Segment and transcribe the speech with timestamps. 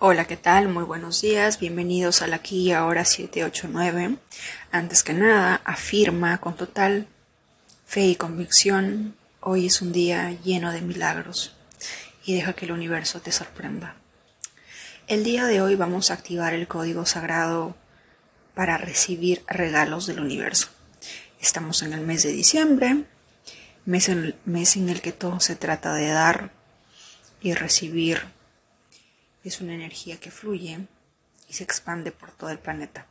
[0.00, 0.68] Hola, ¿qué tal?
[0.68, 1.58] Muy buenos días.
[1.58, 4.16] Bienvenidos a la aquí y ahora 789.
[4.70, 7.08] Antes que nada, afirma con total
[7.84, 11.56] fe y convicción, hoy es un día lleno de milagros
[12.24, 13.96] y deja que el universo te sorprenda.
[15.08, 17.74] El día de hoy vamos a activar el código sagrado
[18.54, 20.68] para recibir regalos del universo.
[21.40, 23.02] Estamos en el mes de diciembre,
[23.84, 26.52] mes en, mes en el que todo se trata de dar
[27.40, 28.37] y recibir
[29.44, 30.86] es una energía que fluye
[31.48, 33.06] y se expande por todo el planeta.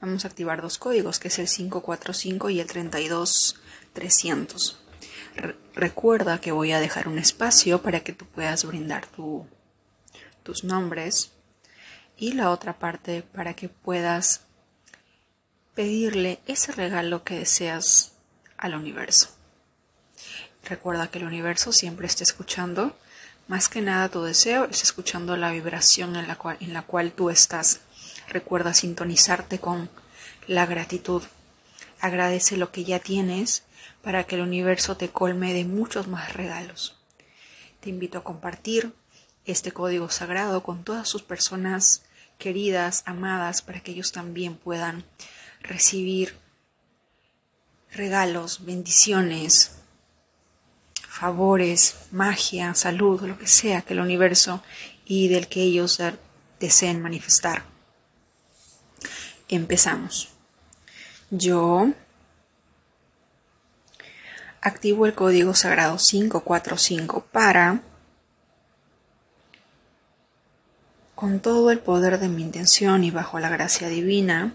[0.00, 4.78] Vamos a activar dos códigos, que es el 545 y el 32300.
[5.74, 9.06] recuerda que voy a dejar un espacio para que tú puedas brindar
[10.42, 11.32] tus nombres
[12.16, 14.42] y la otra parte para que puedas
[15.74, 18.12] pedirle ese regalo que deseas
[18.56, 19.28] al universo.
[20.64, 22.96] Recuerda que el universo siempre está escuchando
[23.50, 27.10] más que nada tu deseo es escuchando la vibración en la cual, en la cual
[27.10, 27.80] tú estás.
[28.28, 29.90] Recuerda sintonizarte con
[30.46, 31.24] la gratitud.
[32.00, 33.64] Agradece lo que ya tienes
[34.02, 36.96] para que el universo te colme de muchos más regalos.
[37.80, 38.92] Te invito a compartir
[39.46, 42.04] este código sagrado con todas sus personas
[42.38, 45.02] queridas, amadas, para que ellos también puedan
[45.60, 46.36] recibir
[47.90, 49.79] regalos, bendiciones,
[51.20, 54.62] favores, magia, salud, lo que sea que el universo
[55.04, 56.00] y del que ellos
[56.58, 57.64] deseen manifestar.
[59.46, 60.30] Empezamos.
[61.30, 61.90] Yo
[64.62, 67.82] activo el código sagrado 545 para,
[71.14, 74.54] con todo el poder de mi intención y bajo la gracia divina,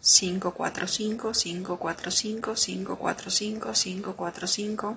[0.00, 4.96] 545 545 545 545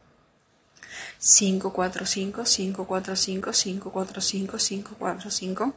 [1.19, 5.73] 545 545 545 545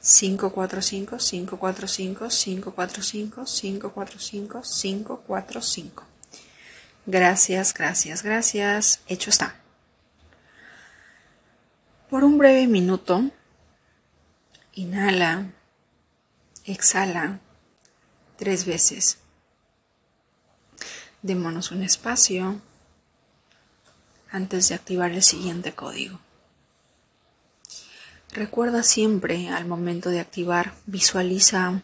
[0.00, 6.16] 545 545 545 545 545
[7.08, 9.00] Gracias, gracias, gracias.
[9.06, 9.54] Hecho está.
[12.10, 13.30] Por un breve minuto,
[14.74, 15.46] inhala,
[16.64, 17.38] exhala
[18.36, 19.18] tres veces.
[21.22, 22.60] Démonos un espacio
[24.36, 26.20] antes de activar el siguiente código.
[28.32, 31.82] Recuerda siempre al momento de activar, visualiza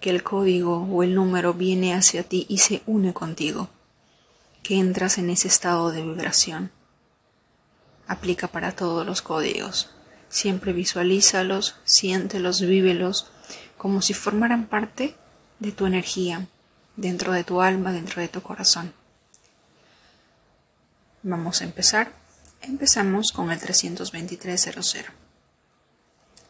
[0.00, 3.68] que el código o el número viene hacia ti y se une contigo,
[4.62, 6.70] que entras en ese estado de vibración.
[8.06, 9.90] Aplica para todos los códigos.
[10.30, 13.30] Siempre visualízalos, siéntelos, vívelos,
[13.76, 15.16] como si formaran parte
[15.58, 16.46] de tu energía,
[16.96, 18.94] dentro de tu alma, dentro de tu corazón.
[21.22, 22.12] Vamos a empezar.
[22.62, 25.04] Empezamos con el 323.00.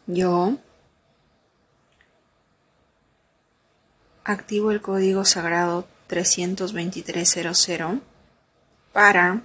[0.07, 0.57] Yo
[4.23, 8.01] activo el código sagrado 323.00
[8.93, 9.41] para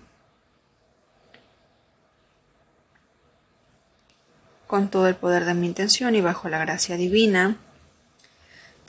[4.66, 7.56] con todo el poder de mi intención y bajo la gracia divina